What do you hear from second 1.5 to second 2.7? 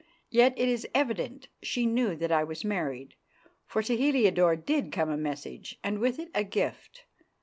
she knew that I was